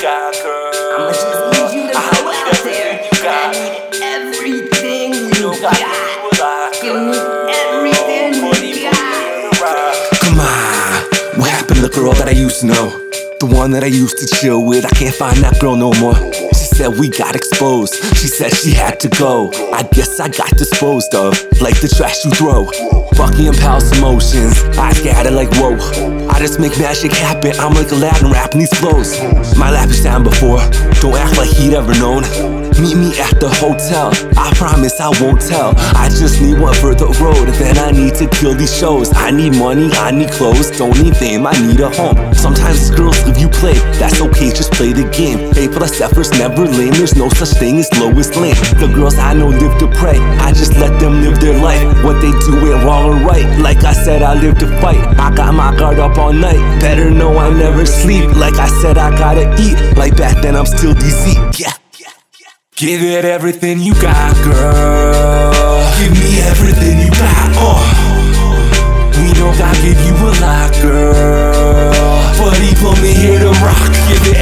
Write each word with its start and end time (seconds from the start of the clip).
got, 0.00 0.34
girl. 0.42 0.70
I'ma 0.94 1.12
just 1.12 1.72
need 1.72 1.82
you 1.84 1.92
to 1.92 1.98
I 1.98 2.00
go 2.22 2.30
out 2.32 2.64
there. 2.64 3.02
you 3.04 3.22
got. 3.22 3.46
I 3.46 3.52
need 3.52 4.02
everything 4.02 5.14
you 5.14 5.52
You 5.54 5.60
got 5.60 5.78
got. 5.78 5.94
me 5.96 6.28
with 6.30 6.40
I, 6.40 6.70
Give 6.82 6.94
me 6.94 7.18
everything 7.50 8.34
you 8.34 8.90
got. 8.90 9.20
in 9.28 9.50
the 9.50 9.58
rock. 9.60 10.20
Come 10.20 10.40
on, 10.40 11.40
what 11.40 11.50
happened 11.50 11.76
to 11.76 11.82
the 11.88 11.94
girl 11.94 12.12
that 12.12 12.28
I 12.28 12.32
used 12.32 12.60
to 12.60 12.66
know? 12.66 12.90
The 13.40 13.46
one 13.46 13.70
that 13.72 13.82
I 13.82 13.86
used 13.86 14.18
to 14.18 14.26
chill 14.26 14.64
with, 14.64 14.84
I 14.84 14.90
can't 14.90 15.14
find 15.14 15.38
that 15.38 15.58
girl 15.60 15.76
no 15.76 15.92
more. 15.94 16.14
Said 16.80 16.98
we 16.98 17.10
got 17.10 17.36
exposed, 17.36 17.92
she 18.16 18.26
said 18.26 18.54
she 18.56 18.70
had 18.70 18.98
to 19.00 19.08
go. 19.10 19.52
I 19.70 19.82
guess 19.92 20.18
I 20.18 20.28
got 20.28 20.48
disposed 20.56 21.14
of, 21.14 21.34
like 21.60 21.78
the 21.82 21.92
trash 21.94 22.24
you 22.24 22.30
throw. 22.30 22.70
And 23.20 23.58
Pal's 23.58 23.96
emotions, 23.98 24.62
I 24.78 24.94
scattered 24.94 25.34
like 25.34 25.50
whoa. 25.56 25.76
I 26.30 26.38
just 26.38 26.58
make 26.58 26.78
magic 26.78 27.12
happen, 27.12 27.52
I'm 27.60 27.74
like 27.74 27.90
Aladdin 27.90 28.30
rapping 28.30 28.60
these 28.60 28.72
flows. 28.78 29.20
My 29.58 29.70
lap 29.70 29.90
is 29.90 30.02
down 30.02 30.24
before, 30.24 30.60
don't 31.02 31.16
act 31.16 31.36
like 31.36 31.50
he'd 31.50 31.74
ever 31.74 31.92
known. 31.98 32.59
Meet 32.80 32.96
me 32.96 33.12
at 33.20 33.36
the 33.36 33.52
hotel. 33.60 34.08
I 34.40 34.48
promise 34.56 34.98
I 35.00 35.12
won't 35.20 35.40
tell. 35.44 35.76
I 35.92 36.08
just 36.08 36.40
need 36.40 36.58
one 36.58 36.72
for 36.72 36.94
the 36.94 37.12
road, 37.20 37.52
then 37.60 37.76
I 37.76 37.92
need 37.92 38.14
to 38.16 38.26
kill 38.28 38.54
these 38.54 38.72
shows. 38.72 39.12
I 39.12 39.30
need 39.30 39.52
money, 39.56 39.92
I 40.00 40.10
need 40.10 40.30
clothes, 40.30 40.70
don't 40.78 40.96
need 40.96 41.14
fame, 41.14 41.46
I 41.46 41.52
need 41.60 41.78
a 41.80 41.90
home. 41.90 42.16
Sometimes 42.32 42.80
these 42.80 42.90
girls 42.96 43.20
leave 43.26 43.36
you 43.36 43.50
play, 43.50 43.76
that's 44.00 44.22
okay, 44.22 44.48
just 44.48 44.72
play 44.72 44.94
the 44.94 45.04
game. 45.12 45.52
A 45.60 45.68
plus 45.68 46.00
efforts 46.00 46.30
never 46.32 46.64
lame, 46.64 46.96
there's 46.96 47.14
no 47.16 47.28
such 47.28 47.52
thing 47.60 47.76
as 47.76 47.92
lowest 48.00 48.34
lane. 48.36 48.56
The 48.80 48.88
girls 48.94 49.18
I 49.18 49.34
know 49.34 49.48
live 49.48 49.76
to 49.80 49.88
pray, 50.00 50.16
I 50.40 50.52
just 50.56 50.72
let 50.80 50.98
them 51.00 51.20
live 51.20 51.38
their 51.38 51.60
life. 51.60 51.84
What 52.02 52.16
they 52.24 52.32
do 52.48 52.56
ain't 52.64 52.82
wrong 52.84 53.12
or 53.12 53.20
right. 53.28 53.44
Like 53.60 53.84
I 53.84 53.92
said, 53.92 54.22
I 54.22 54.40
live 54.40 54.58
to 54.58 54.68
fight. 54.80 55.04
I 55.20 55.34
got 55.34 55.52
my 55.52 55.76
guard 55.76 55.98
up 55.98 56.16
all 56.16 56.32
night. 56.32 56.80
Better 56.80 57.10
know 57.10 57.36
I 57.36 57.52
never 57.52 57.84
sleep. 57.84 58.24
Like 58.36 58.56
I 58.56 58.68
said, 58.80 58.96
I 58.96 59.10
gotta 59.18 59.52
eat. 59.60 59.76
Like 59.98 60.16
back 60.16 60.40
then, 60.40 60.56
I'm 60.56 60.64
still 60.64 60.94
DC. 60.94 61.60
Yeah. 61.60 61.79
Give 62.80 63.02
it 63.02 63.26
everything 63.26 63.80
you 63.80 63.92
got, 63.92 64.34
girl. 64.42 64.99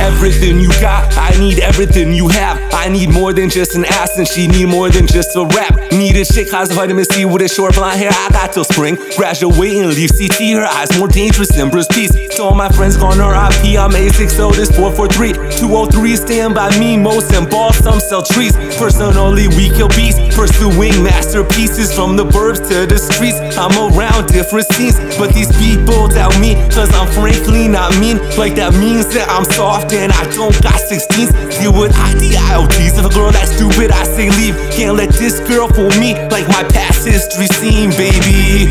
Everything 0.09 0.59
you 0.59 0.71
got. 0.81 1.17
I 1.19 1.39
need 1.39 1.59
everything 1.61 2.15
you 2.15 2.29
have. 2.29 2.59
I 2.73 2.89
need 2.89 3.11
more 3.11 3.35
than 3.35 3.51
just 3.51 3.77
an 3.77 3.85
ass, 3.85 4.17
and 4.17 4.27
she 4.27 4.49
need 4.49 4.67
more 4.67 4.89
than 4.89 5.07
just 5.07 5.37
a 5.37 5.45
rap. 5.45 5.77
Need 5.93 6.17
a 6.17 6.25
chick 6.25 6.51
has 6.51 6.73
vitamin 6.73 7.05
C 7.05 7.27
with 7.27 7.43
a 7.43 7.49
short 7.49 7.75
blonde 7.75 7.99
hair. 7.99 8.11
I 8.11 8.31
got 8.31 8.55
till 8.55 8.65
spring. 8.65 8.97
Graduate 9.17 9.77
and 9.77 9.93
leave 9.95 10.11
CT. 10.17 10.57
Her 10.57 10.65
eyes 10.65 10.99
more 10.99 11.09
dangerous 11.09 11.55
than 11.55 11.69
Bruce 11.69 11.87
Peace. 11.89 12.11
So 12.35 12.45
all 12.49 12.55
my 12.55 12.71
friends 12.71 12.97
gone 12.97 13.19
RIP. 13.19 13.77
I'm 13.77 13.95
860, 13.95 14.57
this 14.57 14.71
443. 14.73 15.61
203 15.61 16.17
stand 16.17 16.55
by 16.55 16.71
me. 16.81 16.97
Most 16.97 17.31
and 17.35 17.49
ball, 17.49 17.73
some 17.75 18.01
sell 18.01 18.23
trees. 18.23 18.57
Personally, 18.79 19.47
we 19.49 19.69
kill 19.69 19.89
beasts. 19.89 20.19
Pursuing 20.35 21.03
masterpieces 21.05 21.95
from 21.95 22.17
the 22.17 22.25
burbs 22.25 22.67
to 22.69 22.87
the 22.87 22.97
streets. 22.97 23.37
I'm 23.59 23.77
around 23.93 24.29
different 24.29 24.73
scenes, 24.73 24.97
but 25.19 25.35
these 25.35 25.53
people 25.59 26.09
doubt 26.09 26.39
me. 26.41 26.55
Cause 26.73 26.89
I'm 26.95 27.13
frankly 27.13 27.69
not 27.69 27.93
mean. 28.01 28.17
Like 28.39 28.55
that 28.57 28.73
means 28.73 29.13
that 29.13 29.29
I'm 29.29 29.45
soft 29.45 29.93
and 29.99 30.13
I 30.13 30.25
don't 30.31 30.55
got 30.63 30.79
16s. 30.79 31.35
Deal 31.59 31.73
with 31.73 31.93
IDIOTs. 31.93 32.99
If 32.99 33.05
a 33.05 33.13
girl 33.13 33.31
that's 33.31 33.53
stupid, 33.53 33.91
I 33.91 34.05
say 34.05 34.31
leave. 34.31 34.55
Can't 34.71 34.97
let 34.97 35.11
this 35.11 35.41
girl 35.41 35.69
fool 35.69 35.91
me 35.99 36.15
like 36.31 36.47
my 36.49 36.63
past 36.71 37.07
history 37.07 37.47
scene, 37.47 37.91
baby. 37.91 38.71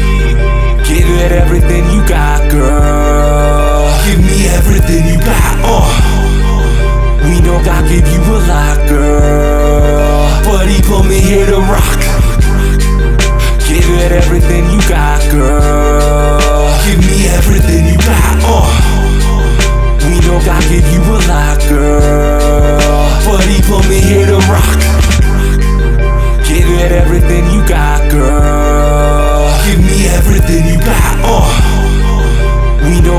Give 0.88 1.08
it 1.20 1.32
everything 1.32 1.84
you 1.92 2.02
got, 2.08 2.50
girl. 2.50 3.92
Give 4.08 4.20
me 4.20 4.48
everything 4.48 5.06
you 5.08 5.20
got, 5.20 5.56
uh. 5.68 6.18
We 7.24 7.42
know 7.42 7.62
God 7.64 7.84
gave 7.90 8.08
you 8.08 8.22
a 8.24 8.40
lot, 8.48 8.78
girl. 8.88 10.44
But 10.46 10.70
he 10.70 10.82
put 10.82 11.04
me 11.06 11.20
here 11.20 11.46
to 11.46 11.60
rock. 11.60 12.17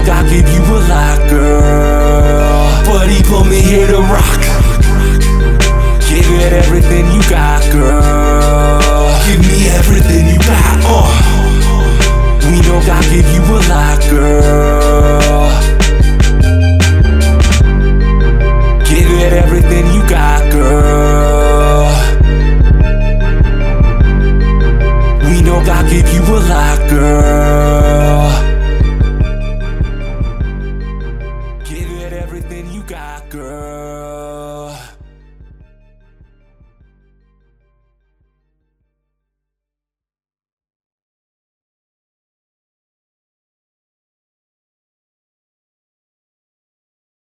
Know 0.09 0.15
God 0.15 0.33
you 0.33 0.63
a 0.65 0.81
lot, 0.89 1.29
girl. 1.29 2.83
But 2.87 3.11
he 3.11 3.23
put 3.25 3.45
me 3.45 3.61
here 3.61 3.87
to 3.89 3.99
rock. 3.99 4.41
Give 6.09 6.31
it 6.41 6.55
everything 6.55 7.13
you 7.13 7.21
got, 7.29 7.71
girl. 7.71 8.08